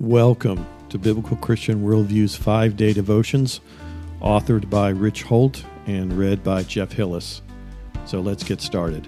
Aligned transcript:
Welcome 0.00 0.66
to 0.88 0.98
Biblical 0.98 1.36
Christian 1.36 1.84
Worldview's 1.84 2.34
five 2.34 2.76
day 2.76 2.92
devotions, 2.92 3.60
authored 4.20 4.68
by 4.68 4.88
Rich 4.88 5.22
Holt 5.22 5.64
and 5.86 6.12
read 6.18 6.42
by 6.42 6.64
Jeff 6.64 6.90
Hillis. 6.90 7.42
So 8.04 8.20
let's 8.20 8.42
get 8.42 8.60
started. 8.60 9.06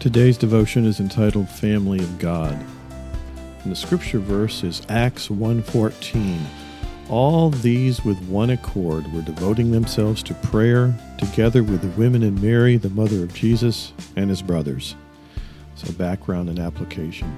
Today's 0.00 0.38
devotion 0.38 0.86
is 0.86 0.98
entitled 0.98 1.50
Family 1.50 1.98
of 1.98 2.18
God. 2.18 2.58
And 3.64 3.70
the 3.70 3.76
scripture 3.76 4.18
verse 4.18 4.64
is 4.64 4.80
Acts 4.88 5.28
1:14 5.28 6.40
all 7.08 7.50
these 7.50 8.04
with 8.04 8.20
one 8.28 8.50
accord 8.50 9.12
were 9.12 9.22
devoting 9.22 9.70
themselves 9.70 10.22
to 10.24 10.34
prayer, 10.34 10.94
together 11.18 11.62
with 11.62 11.82
the 11.82 12.00
women 12.00 12.22
and 12.22 12.40
Mary, 12.42 12.76
the 12.76 12.90
mother 12.90 13.22
of 13.22 13.34
Jesus, 13.34 13.92
and 14.16 14.28
his 14.28 14.42
brothers. 14.42 14.96
So, 15.76 15.92
background 15.92 16.48
and 16.48 16.58
application. 16.58 17.34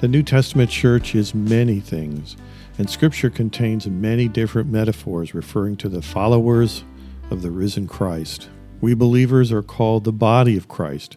The 0.00 0.08
New 0.08 0.22
Testament 0.22 0.70
church 0.70 1.14
is 1.14 1.34
many 1.34 1.80
things, 1.80 2.36
and 2.78 2.90
Scripture 2.90 3.30
contains 3.30 3.86
many 3.86 4.28
different 4.28 4.68
metaphors 4.68 5.34
referring 5.34 5.76
to 5.78 5.88
the 5.88 6.02
followers 6.02 6.84
of 7.30 7.42
the 7.42 7.50
risen 7.50 7.86
Christ. 7.86 8.48
We 8.80 8.94
believers 8.94 9.52
are 9.52 9.62
called 9.62 10.04
the 10.04 10.12
body 10.12 10.56
of 10.56 10.68
Christ, 10.68 11.16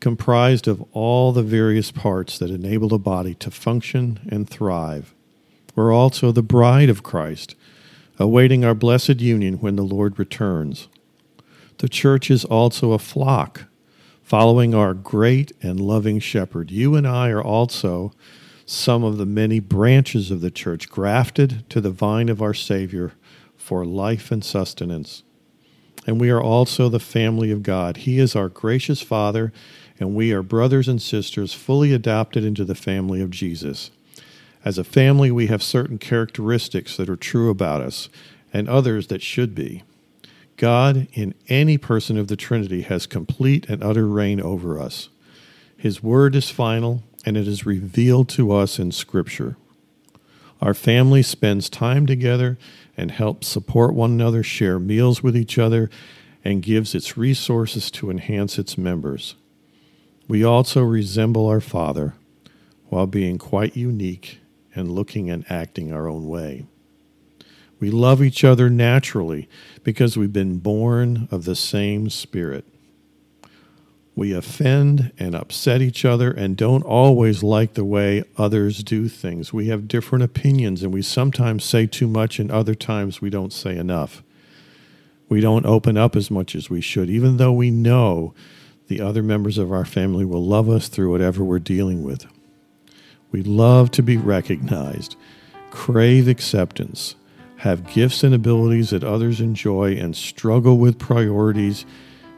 comprised 0.00 0.66
of 0.66 0.84
all 0.92 1.32
the 1.32 1.42
various 1.42 1.90
parts 1.90 2.38
that 2.38 2.50
enable 2.50 2.88
the 2.88 2.98
body 2.98 3.34
to 3.34 3.50
function 3.50 4.20
and 4.30 4.48
thrive. 4.48 5.14
We're 5.74 5.92
also 5.92 6.32
the 6.32 6.42
bride 6.42 6.88
of 6.88 7.02
Christ, 7.02 7.54
awaiting 8.18 8.64
our 8.64 8.74
blessed 8.74 9.20
union 9.20 9.54
when 9.54 9.76
the 9.76 9.82
Lord 9.82 10.18
returns. 10.18 10.88
The 11.78 11.88
church 11.88 12.30
is 12.30 12.44
also 12.44 12.92
a 12.92 12.98
flock, 12.98 13.64
following 14.22 14.74
our 14.74 14.94
great 14.94 15.52
and 15.62 15.80
loving 15.80 16.18
shepherd. 16.20 16.70
You 16.70 16.94
and 16.94 17.06
I 17.06 17.30
are 17.30 17.42
also 17.42 18.12
some 18.66 19.02
of 19.02 19.16
the 19.16 19.26
many 19.26 19.58
branches 19.58 20.30
of 20.30 20.40
the 20.40 20.50
church, 20.50 20.88
grafted 20.88 21.68
to 21.70 21.80
the 21.80 21.90
vine 21.90 22.28
of 22.28 22.40
our 22.40 22.54
Savior 22.54 23.12
for 23.56 23.84
life 23.84 24.30
and 24.30 24.44
sustenance. 24.44 25.24
And 26.06 26.20
we 26.20 26.30
are 26.30 26.40
also 26.40 26.88
the 26.88 27.00
family 27.00 27.50
of 27.50 27.62
God. 27.62 27.98
He 27.98 28.18
is 28.18 28.36
our 28.36 28.48
gracious 28.48 29.02
Father, 29.02 29.52
and 29.98 30.14
we 30.14 30.32
are 30.32 30.42
brothers 30.42 30.88
and 30.88 31.00
sisters 31.02 31.52
fully 31.52 31.92
adopted 31.92 32.44
into 32.44 32.64
the 32.64 32.74
family 32.74 33.20
of 33.20 33.30
Jesus. 33.30 33.90
As 34.64 34.76
a 34.76 34.84
family, 34.84 35.30
we 35.30 35.46
have 35.46 35.62
certain 35.62 35.98
characteristics 35.98 36.96
that 36.96 37.08
are 37.08 37.16
true 37.16 37.48
about 37.48 37.80
us 37.80 38.08
and 38.52 38.68
others 38.68 39.06
that 39.06 39.22
should 39.22 39.54
be. 39.54 39.84
God, 40.56 41.08
in 41.14 41.34
any 41.48 41.78
person 41.78 42.18
of 42.18 42.28
the 42.28 42.36
Trinity, 42.36 42.82
has 42.82 43.06
complete 43.06 43.66
and 43.70 43.82
utter 43.82 44.06
reign 44.06 44.40
over 44.40 44.78
us. 44.78 45.08
His 45.76 46.02
word 46.02 46.34
is 46.34 46.50
final, 46.50 47.02
and 47.24 47.38
it 47.38 47.48
is 47.48 47.64
revealed 47.64 48.28
to 48.30 48.52
us 48.52 48.78
in 48.78 48.92
Scripture. 48.92 49.56
Our 50.60 50.74
family 50.74 51.22
spends 51.22 51.70
time 51.70 52.04
together 52.04 52.58
and 52.98 53.10
helps 53.10 53.48
support 53.48 53.94
one 53.94 54.10
another, 54.10 54.42
share 54.42 54.78
meals 54.78 55.22
with 55.22 55.34
each 55.34 55.58
other, 55.58 55.88
and 56.44 56.62
gives 56.62 56.94
its 56.94 57.16
resources 57.16 57.90
to 57.92 58.10
enhance 58.10 58.58
its 58.58 58.76
members. 58.76 59.36
We 60.28 60.44
also 60.44 60.82
resemble 60.82 61.46
our 61.46 61.62
Father 61.62 62.14
while 62.90 63.06
being 63.06 63.38
quite 63.38 63.74
unique 63.74 64.40
and 64.74 64.90
looking 64.90 65.30
and 65.30 65.44
acting 65.50 65.92
our 65.92 66.08
own 66.08 66.28
way. 66.28 66.66
We 67.80 67.90
love 67.90 68.22
each 68.22 68.44
other 68.44 68.68
naturally 68.68 69.48
because 69.82 70.16
we've 70.16 70.32
been 70.32 70.58
born 70.58 71.28
of 71.30 71.44
the 71.44 71.56
same 71.56 72.10
Spirit. 72.10 72.64
We 74.14 74.34
offend 74.34 75.12
and 75.18 75.34
upset 75.34 75.80
each 75.80 76.04
other 76.04 76.30
and 76.30 76.56
don't 76.56 76.82
always 76.82 77.42
like 77.42 77.72
the 77.72 77.86
way 77.86 78.24
others 78.36 78.82
do 78.82 79.08
things. 79.08 79.52
We 79.52 79.68
have 79.68 79.88
different 79.88 80.24
opinions 80.24 80.82
and 80.82 80.92
we 80.92 81.00
sometimes 81.00 81.64
say 81.64 81.86
too 81.86 82.06
much 82.06 82.38
and 82.38 82.50
other 82.50 82.74
times 82.74 83.22
we 83.22 83.30
don't 83.30 83.52
say 83.52 83.76
enough. 83.78 84.22
We 85.30 85.40
don't 85.40 85.64
open 85.64 85.96
up 85.96 86.16
as 86.16 86.30
much 86.30 86.54
as 86.54 86.68
we 86.68 86.82
should, 86.82 87.08
even 87.08 87.38
though 87.38 87.52
we 87.52 87.70
know 87.70 88.34
the 88.88 89.00
other 89.00 89.22
members 89.22 89.56
of 89.56 89.72
our 89.72 89.84
family 89.84 90.24
will 90.24 90.44
love 90.44 90.68
us 90.68 90.88
through 90.88 91.12
whatever 91.12 91.42
we're 91.42 91.60
dealing 91.60 92.02
with. 92.02 92.26
We 93.32 93.42
love 93.42 93.90
to 93.92 94.02
be 94.02 94.16
recognized, 94.16 95.16
crave 95.70 96.26
acceptance, 96.26 97.14
have 97.58 97.92
gifts 97.92 98.24
and 98.24 98.34
abilities 98.34 98.90
that 98.90 99.04
others 99.04 99.40
enjoy, 99.40 99.92
and 99.92 100.16
struggle 100.16 100.78
with 100.78 100.98
priorities, 100.98 101.86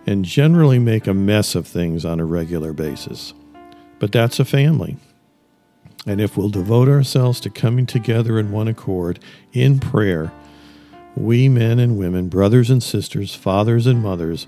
and 0.07 0.25
generally 0.25 0.79
make 0.79 1.07
a 1.07 1.15
mess 1.15 1.55
of 1.55 1.67
things 1.67 2.05
on 2.05 2.21
a 2.21 2.25
regular 2.25 2.73
basis. 2.73 3.33
But 4.01 4.13
that's 4.13 4.41
a 4.41 4.45
family. 4.45 4.97
And 6.05 6.21
if 6.21 6.37
we'll 6.37 6.49
devote 6.49 6.89
ourselves 6.89 7.39
to 7.41 7.51
coming 7.51 7.87
together 7.87 8.39
in 8.39 8.51
one 8.51 8.69
accord 8.69 9.21
in 9.53 9.79
prayer, 9.79 10.33
we 11.15 11.49
men 11.49 11.79
and 11.79 11.97
women, 11.97 12.29
brothers 12.29 12.69
and 12.69 12.83
sisters, 12.83 13.35
fathers 13.35 13.87
and 13.87 14.03
mothers, 14.03 14.47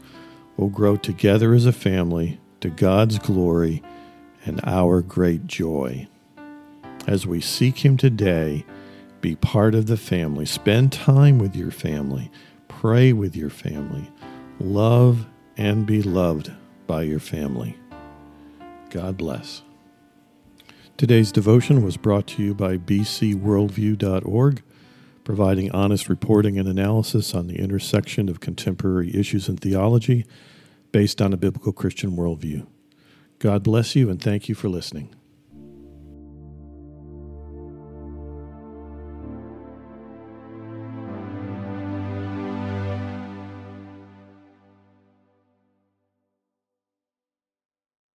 will 0.57 0.69
grow 0.69 0.97
together 0.97 1.55
as 1.55 1.67
a 1.67 1.73
family 1.73 2.41
to 2.61 2.69
God's 2.69 3.19
glory 3.19 3.83
and 4.45 4.61
our 4.65 5.01
great 5.01 5.47
joy 5.47 6.09
as 7.07 7.27
we 7.27 7.41
seek 7.41 7.85
Him 7.85 7.97
today, 7.97 8.65
be 9.21 9.37
part 9.37 9.75
of 9.75 9.87
the 9.87 9.97
family. 9.97 10.47
Spend 10.47 10.93
time 10.93 11.39
with 11.39 11.57
your 11.57 11.71
family. 11.71 12.31
Pray 12.69 13.13
with 13.13 13.35
your 13.35 13.51
family. 13.51 14.11
Love 14.61 15.27
and 15.57 15.87
be 15.87 16.03
loved 16.03 16.53
by 16.87 17.03
your 17.03 17.21
family. 17.21 17.77
God 18.91 19.17
bless. 19.17 19.63
Today's 20.97 21.33
devotion 21.33 21.83
was 21.83 21.97
brought 21.97 22.27
to 22.29 22.43
you 22.43 22.55
by 22.55 22.77
bcworldview.org, 22.77 24.63
providing 25.25 25.71
honest 25.73 26.09
reporting 26.09 26.59
and 26.59 26.69
analysis 26.69 27.35
on 27.35 27.49
the 27.49 27.59
intersection 27.59 28.29
of 28.29 28.41
contemporary 28.41 29.15
issues 29.15 29.49
in 29.49 29.57
theology 29.57 30.25
based 30.93 31.21
on 31.21 31.33
a 31.33 31.37
biblical 31.37 31.73
Christian 31.73 32.17
worldview. 32.17 32.67
God 33.41 33.65
bless 33.65 33.97
you 33.97 34.09
and 34.09 34.23
thank 34.23 34.49
you 34.49 34.55
for 34.55 34.69
listening. 34.69 35.15